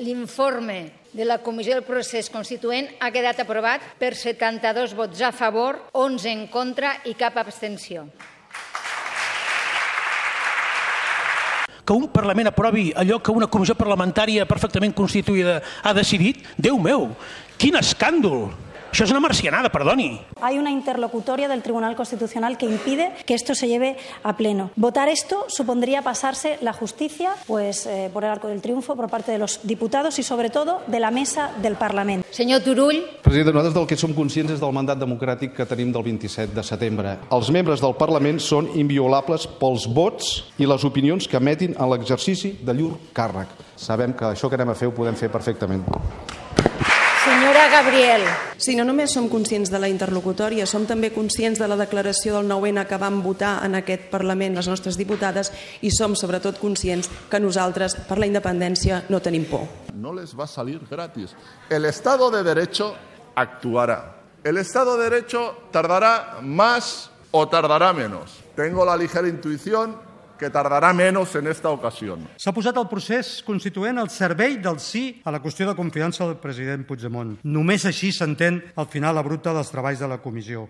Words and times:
L'informe 0.00 0.90
de 1.12 1.26
la 1.28 1.38
Comissió 1.44 1.74
del 1.76 1.84
Procés 1.84 2.30
Constituent 2.32 2.88
ha 3.04 3.10
quedat 3.12 3.42
aprovat 3.42 3.84
per 4.00 4.14
72 4.16 4.94
vots 4.96 5.20
a 5.20 5.32
favor, 5.32 5.76
11 5.92 6.30
en 6.32 6.46
contra 6.48 6.96
i 7.04 7.14
cap 7.14 7.36
abstenció. 7.36 8.08
que 11.90 11.94
un 11.96 12.06
Parlament 12.14 12.46
aprovi 12.46 12.92
allò 12.94 13.16
que 13.18 13.32
una 13.34 13.48
comissió 13.50 13.74
parlamentària 13.74 14.44
perfectament 14.46 14.92
constituïda 14.94 15.56
ha 15.82 15.92
decidit? 15.92 16.44
Déu 16.54 16.78
meu, 16.78 17.08
quin 17.58 17.74
escàndol! 17.80 18.69
Això 18.90 19.04
és 19.06 19.12
una 19.14 19.20
marcianada, 19.22 19.70
perdoni. 19.70 20.20
Hay 20.42 20.58
una 20.58 20.70
interlocutoria 20.70 21.48
del 21.48 21.62
Tribunal 21.62 21.94
Constitucional 21.94 22.58
que 22.58 22.66
impide 22.66 23.12
que 23.24 23.34
esto 23.34 23.54
se 23.54 23.68
lleve 23.68 23.96
a 24.24 24.36
pleno. 24.36 24.72
Votar 24.74 25.08
esto 25.08 25.46
supondría 25.48 26.02
pasarse 26.02 26.58
la 26.60 26.72
justicia 26.72 27.34
pues, 27.46 27.86
eh, 27.86 28.10
por 28.12 28.24
el 28.24 28.30
arco 28.30 28.48
del 28.48 28.60
triunfo 28.60 28.96
por 28.96 29.08
parte 29.08 29.30
de 29.30 29.38
los 29.38 29.60
diputados 29.62 30.18
y, 30.18 30.24
sobre 30.24 30.50
todo, 30.50 30.82
de 30.88 30.98
la 30.98 31.12
mesa 31.12 31.52
del 31.62 31.76
Parlamento. 31.76 32.26
Senyor 32.30 32.62
Turull, 32.62 33.04
President, 33.22 33.54
nosaltres 33.54 33.74
del 33.74 33.86
que 33.86 33.96
som 33.96 34.14
conscients 34.14 34.56
és 34.56 34.60
del 34.62 34.74
mandat 34.74 34.98
democràtic 34.98 35.54
que 35.54 35.66
tenim 35.70 35.92
del 35.94 36.02
27 36.02 36.54
de 36.56 36.64
setembre. 36.66 37.14
Els 37.30 37.50
membres 37.54 37.82
del 37.82 37.94
Parlament 37.94 38.42
són 38.42 38.72
inviolables 38.74 39.46
pels 39.60 39.86
vots 39.86 40.32
i 40.58 40.66
les 40.66 40.84
opinions 40.86 41.30
que 41.30 41.38
emetin 41.38 41.78
en 41.78 41.92
l'exercici 41.94 42.56
de 42.58 42.74
llur 42.74 42.96
càrrec. 43.14 43.54
Sabem 43.78 44.12
que 44.18 44.32
això 44.32 44.50
que 44.50 44.58
anem 44.58 44.74
a 44.74 44.78
fer 44.78 44.90
ho 44.90 44.96
podem 44.96 45.14
fer 45.16 45.30
perfectament. 45.30 45.86
Senyora 47.50 47.82
Gabriel, 47.82 48.22
Si 48.60 48.76
no 48.76 48.84
només 48.84 49.10
som 49.10 49.24
conscients 49.32 49.70
de 49.72 49.78
la 49.80 49.88
interlocutòria, 49.88 50.66
som 50.68 50.84
també 50.86 51.08
conscients 51.10 51.58
de 51.58 51.66
la 51.66 51.78
declaració 51.80 52.36
del 52.36 52.46
9-N 52.46 52.84
que 52.86 52.98
vam 53.00 53.22
votar 53.24 53.64
en 53.64 53.74
aquest 53.74 54.10
Parlament 54.12 54.54
les 54.54 54.68
nostres 54.68 54.98
diputades 55.00 55.50
i 55.80 55.90
som 55.90 56.14
sobretot 56.14 56.60
conscients 56.60 57.08
que 57.30 57.40
nosaltres 57.40 57.96
per 58.06 58.18
la 58.20 58.28
independència 58.28 59.04
no 59.08 59.20
tenim 59.20 59.46
por. 59.50 59.66
no 59.94 60.12
les 60.12 60.34
va 60.38 60.44
a 60.44 60.46
salir 60.46 60.80
gratis. 60.90 61.34
El 61.68 61.86
Estado 61.86 62.30
de 62.30 62.42
Derecho 62.42 62.94
actuará. 63.34 64.16
El 64.44 64.58
Estado 64.58 64.96
de 64.96 65.10
Derecho 65.10 65.56
tardará 65.72 66.38
más 66.42 67.10
o 67.32 67.48
tardará 67.48 67.92
menos. 67.92 68.38
Tengo 68.54 68.84
la 68.84 68.96
ligera 68.96 69.28
intuición 69.28 69.96
que 70.40 70.48
tardará 70.48 70.94
menos 70.96 71.34
en 71.36 71.46
esta 71.46 71.68
ocasión. 71.68 72.24
S'ha 72.40 72.54
posat 72.56 72.78
el 72.80 72.88
procés 72.88 73.44
constituent 73.44 74.00
al 74.00 74.08
servei 74.08 74.56
del 74.56 74.80
sí 74.80 75.20
a 75.22 75.30
la 75.30 75.42
qüestió 75.44 75.68
de 75.68 75.76
confiança 75.76 76.24
del 76.24 76.40
president 76.40 76.86
Puigdemont. 76.88 77.36
Només 77.44 77.84
així 77.84 78.08
s'entén 78.16 78.62
el 78.72 78.88
final 78.88 79.20
abrupte 79.20 79.52
dels 79.52 79.68
treballs 79.68 80.00
de 80.00 80.08
la 80.08 80.18
comissió. 80.24 80.64